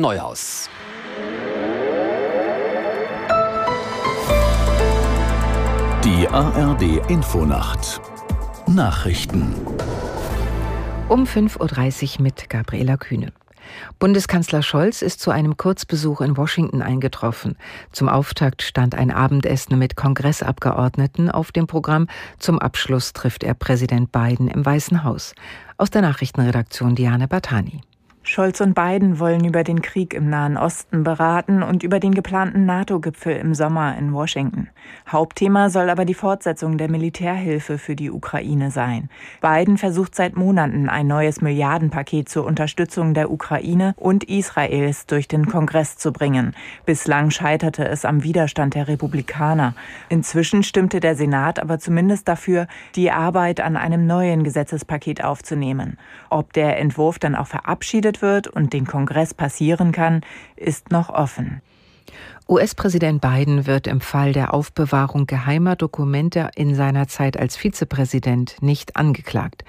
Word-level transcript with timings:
Neuhaus. 0.00 0.70
Die 6.02 6.26
ARD 6.26 7.10
Infonacht 7.10 8.00
Nachrichten 8.66 9.54
um 11.10 11.24
5.30 11.24 12.16
Uhr 12.16 12.22
mit 12.22 12.48
Gabriela 12.48 12.96
Kühne. 12.96 13.34
Bundeskanzler 13.98 14.62
Scholz 14.62 15.02
ist 15.02 15.20
zu 15.20 15.32
einem 15.32 15.58
Kurzbesuch 15.58 16.22
in 16.22 16.38
Washington 16.38 16.80
eingetroffen. 16.80 17.58
Zum 17.92 18.08
Auftakt 18.08 18.62
stand 18.62 18.94
ein 18.94 19.10
Abendessen 19.10 19.78
mit 19.78 19.96
Kongressabgeordneten 19.96 21.30
auf 21.30 21.52
dem 21.52 21.66
Programm. 21.66 22.06
Zum 22.38 22.58
Abschluss 22.58 23.12
trifft 23.12 23.44
er 23.44 23.52
Präsident 23.52 24.12
Biden 24.12 24.48
im 24.48 24.64
Weißen 24.64 25.04
Haus. 25.04 25.34
Aus 25.76 25.90
der 25.90 26.00
Nachrichtenredaktion 26.00 26.94
Diane 26.94 27.28
Batani. 27.28 27.82
Scholz 28.30 28.60
und 28.60 28.76
Biden 28.76 29.18
wollen 29.18 29.44
über 29.44 29.64
den 29.64 29.82
Krieg 29.82 30.14
im 30.14 30.30
Nahen 30.30 30.56
Osten 30.56 31.02
beraten 31.02 31.64
und 31.64 31.82
über 31.82 31.98
den 31.98 32.14
geplanten 32.14 32.64
NATO-Gipfel 32.64 33.34
im 33.34 33.54
Sommer 33.54 33.98
in 33.98 34.12
Washington. 34.12 34.68
Hauptthema 35.08 35.68
soll 35.68 35.90
aber 35.90 36.04
die 36.04 36.14
Fortsetzung 36.14 36.78
der 36.78 36.88
Militärhilfe 36.88 37.76
für 37.76 37.96
die 37.96 38.08
Ukraine 38.08 38.70
sein. 38.70 39.08
Biden 39.40 39.78
versucht 39.78 40.14
seit 40.14 40.36
Monaten 40.36 40.88
ein 40.88 41.08
neues 41.08 41.40
Milliardenpaket 41.40 42.28
zur 42.28 42.46
Unterstützung 42.46 43.14
der 43.14 43.32
Ukraine 43.32 43.94
und 43.96 44.22
Israels 44.22 45.06
durch 45.06 45.26
den 45.26 45.46
Kongress 45.46 45.96
zu 45.96 46.12
bringen. 46.12 46.54
Bislang 46.86 47.30
scheiterte 47.30 47.88
es 47.88 48.04
am 48.04 48.22
Widerstand 48.22 48.76
der 48.76 48.86
Republikaner. 48.86 49.74
Inzwischen 50.08 50.62
stimmte 50.62 51.00
der 51.00 51.16
Senat 51.16 51.58
aber 51.58 51.80
zumindest 51.80 52.28
dafür, 52.28 52.68
die 52.94 53.10
Arbeit 53.10 53.58
an 53.60 53.76
einem 53.76 54.06
neuen 54.06 54.44
Gesetzespaket 54.44 55.24
aufzunehmen. 55.24 55.98
Ob 56.28 56.52
der 56.52 56.78
Entwurf 56.78 57.18
dann 57.18 57.34
auch 57.34 57.48
verabschiedet 57.48 58.19
wird 58.22 58.48
und 58.48 58.72
den 58.72 58.86
Kongress 58.86 59.34
passieren 59.34 59.92
kann, 59.92 60.22
ist 60.56 60.90
noch 60.90 61.08
offen. 61.08 61.62
US-Präsident 62.50 63.20
Biden 63.20 63.68
wird 63.68 63.86
im 63.86 64.00
Fall 64.00 64.32
der 64.32 64.52
Aufbewahrung 64.52 65.28
geheimer 65.28 65.76
Dokumente 65.76 66.50
in 66.56 66.74
seiner 66.74 67.06
Zeit 67.06 67.38
als 67.38 67.56
Vizepräsident 67.56 68.56
nicht 68.60 68.96
angeklagt. 68.96 69.62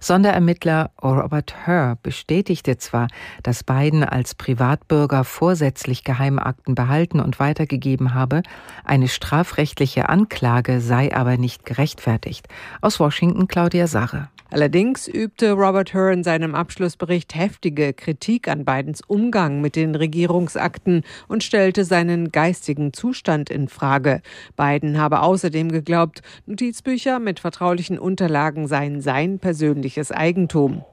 Sonderermittler 0.00 0.90
Robert 1.02 1.54
Herr 1.64 1.96
bestätigte 2.02 2.76
zwar, 2.76 3.08
dass 3.42 3.64
Biden 3.64 4.04
als 4.04 4.34
Privatbürger 4.34 5.24
vorsätzlich 5.24 6.04
Geheimakten 6.04 6.74
behalten 6.74 7.20
und 7.20 7.40
weitergegeben 7.40 8.12
habe, 8.12 8.42
eine 8.84 9.08
strafrechtliche 9.08 10.10
Anklage 10.10 10.82
sei 10.82 11.16
aber 11.16 11.38
nicht 11.38 11.64
gerechtfertigt. 11.64 12.48
Aus 12.82 13.00
Washington 13.00 13.48
Claudia 13.48 13.86
Sache. 13.86 14.28
Allerdings 14.50 15.08
übte 15.08 15.52
Robert 15.52 15.92
Hur 15.92 16.10
in 16.10 16.22
seinem 16.22 16.54
Abschlussbericht 16.54 17.34
heftige 17.34 17.92
Kritik 17.92 18.46
an 18.46 18.64
Bidens 18.64 19.00
Umgang 19.06 19.60
mit 19.60 19.74
den 19.74 19.94
Regierungsakten 19.94 21.02
und 21.26 21.42
stellte 21.42 21.84
seinen 21.84 22.30
geistigen 22.30 22.92
Zustand 22.92 23.50
in 23.50 23.68
Frage. 23.68 24.22
Biden 24.56 24.98
habe 24.98 25.22
außerdem 25.22 25.72
geglaubt, 25.72 26.22
Notizbücher 26.46 27.18
mit 27.18 27.40
vertraulichen 27.40 27.98
Unterlagen 27.98 28.68
seien 28.68 29.00
sein 29.00 29.40
persönliches 29.40 30.12
Eigentum. 30.12 30.84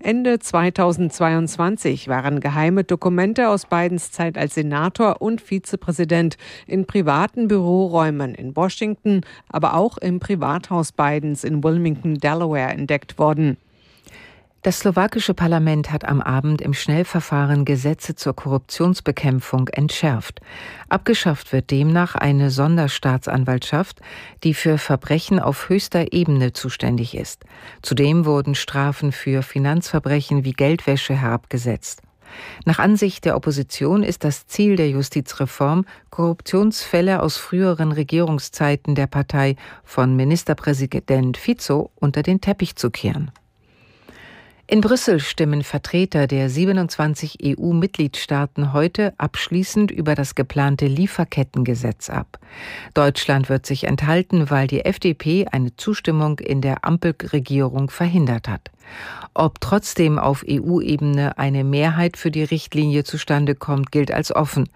Ende 0.00 0.38
2022 0.38 2.08
waren 2.08 2.40
geheime 2.40 2.84
Dokumente 2.84 3.48
aus 3.48 3.66
Bidens 3.66 4.10
Zeit 4.10 4.38
als 4.38 4.54
Senator 4.54 5.20
und 5.20 5.40
Vizepräsident 5.40 6.36
in 6.66 6.86
privaten 6.86 7.48
Büroräumen 7.48 8.34
in 8.34 8.56
Washington, 8.56 9.22
aber 9.48 9.74
auch 9.74 9.98
im 9.98 10.20
Privathaus 10.20 10.92
Bidens 10.92 11.44
in 11.44 11.62
Wilmington, 11.62 12.14
Delaware 12.14 12.72
entdeckt 12.72 13.18
worden. 13.18 13.56
Das 14.66 14.80
slowakische 14.80 15.32
Parlament 15.32 15.92
hat 15.92 16.04
am 16.04 16.20
Abend 16.20 16.60
im 16.60 16.74
Schnellverfahren 16.74 17.64
Gesetze 17.64 18.16
zur 18.16 18.34
Korruptionsbekämpfung 18.34 19.68
entschärft. 19.68 20.40
Abgeschafft 20.88 21.52
wird 21.52 21.70
demnach 21.70 22.16
eine 22.16 22.50
Sonderstaatsanwaltschaft, 22.50 24.00
die 24.42 24.54
für 24.54 24.78
Verbrechen 24.78 25.38
auf 25.38 25.68
höchster 25.68 26.12
Ebene 26.12 26.52
zuständig 26.52 27.16
ist. 27.16 27.44
Zudem 27.80 28.24
wurden 28.24 28.56
Strafen 28.56 29.12
für 29.12 29.44
Finanzverbrechen 29.44 30.42
wie 30.42 30.50
Geldwäsche 30.50 31.14
herabgesetzt. 31.14 32.02
Nach 32.64 32.80
Ansicht 32.80 33.24
der 33.24 33.36
Opposition 33.36 34.02
ist 34.02 34.24
das 34.24 34.48
Ziel 34.48 34.74
der 34.74 34.90
Justizreform, 34.90 35.84
Korruptionsfälle 36.10 37.22
aus 37.22 37.36
früheren 37.36 37.92
Regierungszeiten 37.92 38.96
der 38.96 39.06
Partei 39.06 39.54
von 39.84 40.16
Ministerpräsident 40.16 41.36
Fico 41.36 41.92
unter 41.94 42.24
den 42.24 42.40
Teppich 42.40 42.74
zu 42.74 42.90
kehren. 42.90 43.30
In 44.68 44.80
Brüssel 44.80 45.20
stimmen 45.20 45.62
Vertreter 45.62 46.26
der 46.26 46.50
27 46.50 47.38
EU-Mitgliedstaaten 47.40 48.72
heute 48.72 49.14
abschließend 49.16 49.92
über 49.92 50.16
das 50.16 50.34
geplante 50.34 50.86
Lieferkettengesetz 50.86 52.10
ab. 52.10 52.40
Deutschland 52.92 53.48
wird 53.48 53.64
sich 53.64 53.84
enthalten, 53.84 54.50
weil 54.50 54.66
die 54.66 54.84
FDP 54.84 55.46
eine 55.46 55.76
Zustimmung 55.76 56.40
in 56.40 56.62
der 56.62 56.84
Ampelregierung 56.84 57.90
verhindert 57.90 58.48
hat. 58.48 58.72
Ob 59.34 59.60
trotzdem 59.60 60.18
auf 60.18 60.44
EU-Ebene 60.48 61.38
eine 61.38 61.64
Mehrheit 61.64 62.16
für 62.16 62.30
die 62.30 62.44
Richtlinie 62.44 63.04
zustande 63.04 63.54
kommt, 63.54 63.92
gilt 63.92 64.10
als 64.10 64.34
offen. 64.34 64.68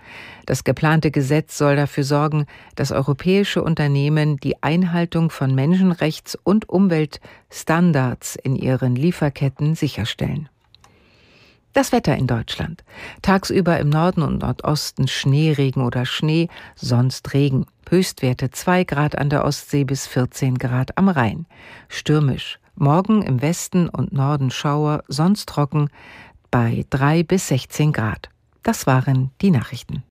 Das 0.47 0.65
geplante 0.65 1.11
Gesetz 1.11 1.57
soll 1.57 1.77
dafür 1.77 2.05
sorgen, 2.05 2.47
dass 2.75 2.93
europäische 2.93 3.63
Unternehmen 3.63 4.37
die 4.37 4.63
Einhaltung 4.63 5.31
von 5.31 5.55
Menschenrechts- 5.55 6.39
und 6.43 6.69
Umweltstandards 6.69 8.37
in 8.37 8.57
ihren 8.57 8.97
Lieferketten 8.97 9.75
sicherstellen. 9.75 10.49
Das 11.73 11.93
Wetter 11.93 12.17
in 12.17 12.27
Deutschland. 12.27 12.83
Tagsüber 13.23 13.79
im 13.79 13.91
Norden 13.91 14.23
und 14.23 14.43
Nordosten 14.43 15.07
Schneeregen 15.07 15.85
oder 15.85 16.05
Schnee, 16.05 16.49
sonst 16.75 17.33
Regen. 17.33 17.67
Höchstwerte 17.89 18.51
2 18.51 18.85
Grad 18.85 19.17
an 19.17 19.31
der 19.31 19.45
Ostsee 19.45 19.85
bis 19.85 20.07
14 20.09 20.59
Grad 20.59 20.99
am 20.99 21.09
Rhein. 21.09 21.47
Stürmisch. 21.89 22.59
Morgen 22.83 23.21
im 23.21 23.43
Westen 23.43 23.91
und 23.91 24.11
Norden 24.15 24.51
Schauer, 24.51 25.05
sonst 25.07 25.51
trocken 25.51 25.91
bei 26.51 26.87
3 26.89 27.25
bis 27.25 27.49
16 27.49 27.93
Grad. 27.93 28.31
Das 28.63 28.87
waren 28.87 29.33
die 29.43 29.51
Nachrichten. 29.51 30.03